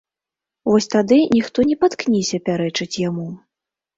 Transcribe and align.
Вось 0.69 0.87
тады 0.95 1.19
ніхто 1.35 1.65
не 1.71 1.77
паткніся 1.83 2.37
пярэчыць 2.47 2.91
яму. 3.09 3.29